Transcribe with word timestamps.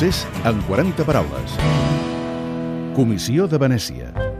procés 0.00 0.26
en 0.46 0.62
40 0.62 1.04
paraules. 1.04 1.56
Comissió 2.96 3.46
de 3.46 3.58
Venècia. 3.60 4.39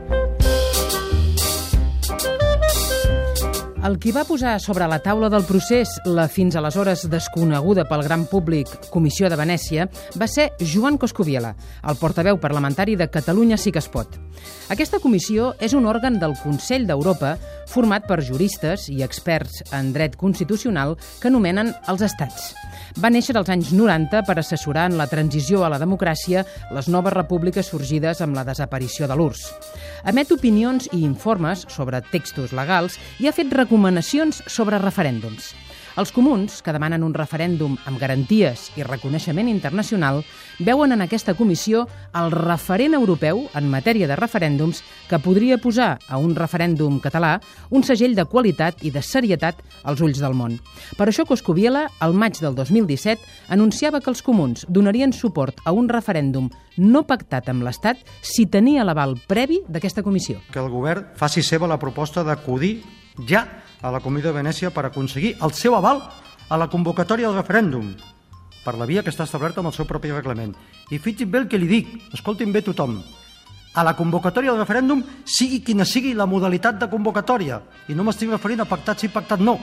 El 3.81 3.94
qui 3.97 4.10
va 4.12 4.26
posar 4.28 4.58
sobre 4.60 4.85
la 4.92 4.99
taula 5.01 5.31
del 5.33 5.47
procés 5.49 5.94
la 6.04 6.26
fins 6.29 6.53
aleshores 6.58 7.06
desconeguda 7.08 7.87
pel 7.88 8.03
gran 8.04 8.26
públic 8.29 8.69
Comissió 8.92 9.30
de 9.33 9.38
Venècia 9.40 9.87
va 10.21 10.29
ser 10.29 10.51
Joan 10.60 10.99
Coscubiela, 11.01 11.54
el 11.88 11.97
portaveu 11.97 12.37
parlamentari 12.43 12.98
de 13.01 13.08
Catalunya 13.08 13.56
sí 13.56 13.72
que 13.72 13.80
es 13.80 13.88
pot. 13.88 14.19
Aquesta 14.69 15.01
comissió 15.01 15.54
és 15.65 15.72
un 15.72 15.88
òrgan 15.88 16.20
del 16.20 16.37
Consell 16.43 16.84
d'Europa 16.87 17.38
format 17.73 18.05
per 18.05 18.20
juristes 18.27 18.91
i 18.93 19.01
experts 19.06 19.65
en 19.73 19.95
dret 19.97 20.20
constitucional 20.20 20.98
que 21.23 21.33
anomenen 21.33 21.73
els 21.89 22.05
estats. 22.05 22.53
Va 22.98 23.11
néixer 23.11 23.37
als 23.39 23.48
anys 23.53 23.70
90 23.73 24.25
per 24.27 24.37
assessorar 24.41 24.89
en 24.91 24.97
la 24.98 25.06
transició 25.06 25.65
a 25.65 25.70
la 25.70 25.78
democràcia 25.78 26.45
les 26.75 26.89
noves 26.91 27.15
repúbliques 27.15 27.70
sorgides 27.70 28.20
amb 28.20 28.37
la 28.37 28.45
desaparició 28.45 29.06
de 29.06 29.17
l'URSS. 29.17 29.73
Emet 30.11 30.33
opinions 30.34 30.89
i 30.92 31.05
informes 31.05 31.67
sobre 31.70 32.01
textos 32.11 32.55
legals 32.56 32.98
i 33.20 33.28
ha 33.28 33.34
fet 33.37 33.53
recomanacions 33.55 33.70
sobre 34.51 34.79
referèndums. 34.83 35.55
Els 35.98 36.12
comuns, 36.15 36.61
que 36.62 36.73
demanen 36.73 37.02
un 37.02 37.12
referèndum 37.15 37.74
amb 37.88 37.98
garanties 38.01 38.69
i 38.78 38.84
reconeixement 38.87 39.48
internacional, 39.51 40.23
veuen 40.62 40.95
en 40.95 41.02
aquesta 41.02 41.34
comissió 41.34 41.83
el 42.16 42.30
referent 42.33 42.95
europeu 42.95 43.42
en 43.59 43.66
matèria 43.70 44.06
de 44.11 44.16
referèndums 44.19 44.80
que 45.11 45.19
podria 45.23 45.59
posar 45.59 45.98
a 46.09 46.19
un 46.19 46.37
referèndum 46.38 47.01
català 47.02 47.34
un 47.70 47.83
segell 47.87 48.14
de 48.14 48.25
qualitat 48.25 48.84
i 48.87 48.92
de 48.95 49.02
serietat 49.02 49.62
als 49.83 50.00
ulls 50.00 50.23
del 50.23 50.34
món. 50.34 50.61
Per 50.97 51.08
això 51.08 51.27
Coscubiela, 51.27 51.89
al 51.98 52.14
maig 52.14 52.39
del 52.41 52.55
2017, 52.55 53.20
anunciava 53.50 54.00
que 54.00 54.11
els 54.11 54.23
comuns 54.23 54.64
donarien 54.69 55.12
suport 55.12 55.58
a 55.64 55.73
un 55.73 55.91
referèndum 55.91 56.50
no 56.78 57.02
pactat 57.05 57.50
amb 57.50 57.67
l'Estat 57.67 57.98
si 58.23 58.47
tenia 58.47 58.86
l'aval 58.86 59.19
previ 59.28 59.61
d'aquesta 59.69 60.06
comissió. 60.06 60.39
Que 60.50 60.62
el 60.62 60.70
govern 60.70 61.11
faci 61.19 61.42
seva 61.42 61.69
la 61.69 61.78
proposta 61.83 62.25
d'acudir 62.25 63.00
ja 63.29 63.47
a 63.81 63.91
la 63.91 64.01
Comissió 64.01 64.31
de 64.31 64.41
Venècia 64.41 64.71
per 64.71 64.87
aconseguir 64.87 65.37
el 65.43 65.53
seu 65.57 65.77
aval 65.77 66.03
a 66.49 66.59
la 66.59 66.69
convocatòria 66.69 67.29
del 67.29 67.39
referèndum 67.41 67.95
per 68.65 68.77
la 68.77 68.87
via 68.87 69.03
que 69.03 69.11
està 69.13 69.25
establerta 69.25 69.63
amb 69.63 69.71
el 69.71 69.77
seu 69.77 69.87
propi 69.89 70.11
reglament. 70.13 70.53
I 70.91 70.99
fixin 70.99 71.31
bé 71.31 71.45
el 71.45 71.48
que 71.48 71.59
li 71.59 71.69
dic, 71.71 71.95
escoltin 72.13 72.53
bé 72.53 72.61
tothom, 72.63 72.98
a 73.75 73.85
la 73.87 73.95
convocatòria 73.97 74.53
del 74.53 74.61
referèndum 74.61 75.03
sigui 75.25 75.61
quina 75.65 75.87
sigui 75.87 76.13
la 76.15 76.27
modalitat 76.27 76.81
de 76.81 76.91
convocatòria, 76.91 77.61
i 77.89 77.95
no 77.95 78.05
m'estic 78.05 78.31
referint 78.33 78.61
a 78.65 78.69
pactat 78.69 79.01
sí, 79.01 79.09
pactat 79.09 79.41
no, 79.41 79.57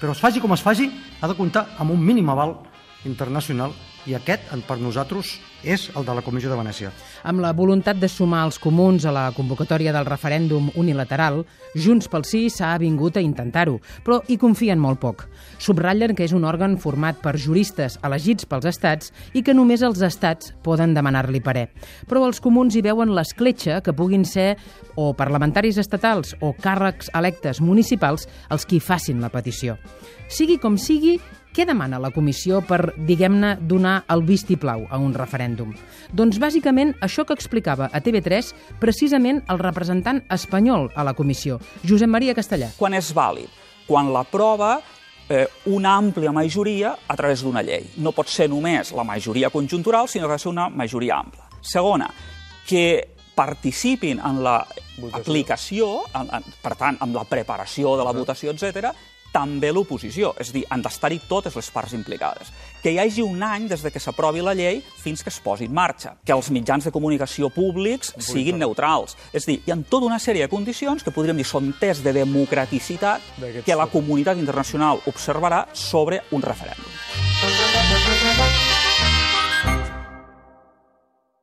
però 0.00 0.14
es 0.14 0.22
faci 0.22 0.40
com 0.40 0.54
es 0.54 0.62
faci, 0.62 0.88
ha 1.20 1.28
de 1.28 1.36
comptar 1.36 1.66
amb 1.78 1.92
un 1.92 2.02
mínim 2.04 2.30
aval 2.30 2.54
internacional 3.04 3.74
i 4.08 4.14
aquest, 4.16 4.48
per 4.66 4.78
nosaltres, 4.80 5.36
és 5.62 5.88
el 5.98 6.04
de 6.06 6.14
la 6.14 6.22
Comissió 6.22 6.48
de 6.50 6.56
Venècia. 6.56 6.90
Amb 7.28 7.42
la 7.42 7.50
voluntat 7.52 7.98
de 7.98 8.08
sumar 8.08 8.44
els 8.46 8.58
comuns 8.62 9.04
a 9.04 9.12
la 9.12 9.26
convocatòria 9.36 9.92
del 9.92 10.06
referèndum 10.06 10.70
unilateral, 10.78 11.42
Junts 11.74 12.08
pel 12.08 12.24
Sí 12.24 12.46
s'ha 12.50 12.70
vingut 12.80 13.18
a 13.18 13.24
intentar-ho, 13.24 13.78
però 14.06 14.20
hi 14.28 14.38
confien 14.40 14.80
molt 14.80 15.00
poc. 15.02 15.26
Subratllen 15.58 16.14
que 16.16 16.24
és 16.24 16.32
un 16.32 16.46
òrgan 16.48 16.78
format 16.80 17.18
per 17.20 17.36
juristes 17.36 17.98
elegits 18.06 18.46
pels 18.48 18.68
estats 18.70 19.12
i 19.34 19.42
que 19.42 19.54
només 19.54 19.82
els 19.82 20.00
estats 20.02 20.54
poden 20.64 20.94
demanar-li 20.96 21.42
parer. 21.44 21.68
Però 22.08 22.24
els 22.26 22.40
comuns 22.40 22.76
hi 22.76 22.84
veuen 22.86 23.12
l'escletxa 23.12 23.82
que 23.82 23.96
puguin 23.96 24.24
ser 24.24 24.54
o 24.96 25.12
parlamentaris 25.12 25.78
estatals 25.78 26.34
o 26.40 26.54
càrrecs 26.56 27.10
electes 27.18 27.60
municipals 27.60 28.28
els 28.48 28.64
qui 28.64 28.80
facin 28.80 29.20
la 29.20 29.32
petició. 29.34 29.76
Sigui 30.28 30.58
com 30.60 30.76
sigui, 30.78 31.18
què 31.58 31.64
demana 31.66 31.98
la 31.98 32.12
comissió 32.14 32.60
per, 32.62 32.92
diguem-ne, 32.94 33.56
donar 33.66 34.04
el 34.14 34.22
vistiplau 34.22 34.84
a 34.94 34.98
un 35.02 35.10
referèndum? 35.16 35.72
Doncs 36.14 36.38
bàsicament 36.38 36.92
això 37.02 37.24
que 37.26 37.34
explicava 37.34 37.88
a 37.90 38.00
TV3 38.04 38.52
precisament 38.78 39.40
el 39.50 39.58
representant 39.58 40.20
espanyol 40.30 40.86
a 40.94 41.02
la 41.08 41.16
comissió, 41.18 41.58
Josep 41.82 42.12
Maria 42.14 42.36
Castellà. 42.38 42.70
Quan 42.78 42.94
és 42.94 43.10
vàlid? 43.10 43.50
Quan 43.88 44.12
l'aprova 44.14 44.76
eh, 45.26 45.48
una 45.74 45.96
àmplia 45.98 46.30
majoria 46.30 46.94
a 47.08 47.18
través 47.18 47.42
d'una 47.42 47.66
llei. 47.66 47.90
No 47.98 48.14
pot 48.14 48.30
ser 48.30 48.46
només 48.46 48.94
la 48.94 49.08
majoria 49.08 49.50
conjuntural, 49.50 50.06
sinó 50.06 50.28
que 50.28 50.36
ha 50.36 50.38
de 50.38 50.46
ser 50.46 50.54
una 50.54 50.70
majoria 50.70 51.18
ampla. 51.18 51.50
Segona, 51.58 52.06
que 52.68 53.16
participin 53.34 54.22
en 54.22 54.44
la 54.46 54.60
aplicació, 55.10 56.04
en, 56.14 56.30
en, 56.38 56.50
per 56.62 56.76
tant, 56.78 57.02
en 57.02 57.18
la 57.18 57.26
preparació 57.26 57.98
de 57.98 58.06
la 58.06 58.14
votació, 58.14 58.54
etc 58.54 58.94
també 59.32 59.70
l'oposició, 59.72 60.32
és 60.40 60.50
a 60.50 60.56
dir, 60.56 60.64
han 60.70 60.82
d'estar-hi 60.84 61.20
totes 61.28 61.56
les 61.58 61.70
parts 61.74 61.94
implicades. 61.96 62.52
Que 62.82 62.92
hi 62.92 62.98
hagi 63.02 63.24
un 63.24 63.42
any 63.42 63.68
des 63.68 63.82
de 63.82 63.90
que 63.92 64.00
s'aprovi 64.02 64.42
la 64.44 64.54
llei 64.54 64.80
fins 65.02 65.22
que 65.22 65.32
es 65.32 65.40
posi 65.44 65.66
en 65.68 65.74
marxa. 65.74 66.14
Que 66.24 66.36
els 66.36 66.50
mitjans 66.54 66.84
de 66.88 66.94
comunicació 66.94 67.50
públics 67.50 68.14
siguin 68.18 68.58
neutrals. 68.58 69.16
És 69.32 69.48
a 69.48 69.52
dir, 69.52 69.60
hi 69.66 69.74
ha 69.74 69.78
tota 69.90 70.06
una 70.06 70.20
sèrie 70.22 70.46
de 70.46 70.52
condicions 70.52 71.04
que 71.04 71.14
podríem 71.14 71.38
dir 71.38 71.48
són 71.48 71.72
tests 71.80 72.04
de 72.04 72.14
democraticitat 72.20 73.20
que 73.64 73.78
la 73.78 73.90
comunitat 73.92 74.38
internacional 74.38 75.02
observarà 75.06 75.66
sobre 75.74 76.22
un 76.32 76.42
referèndum. 76.42 76.88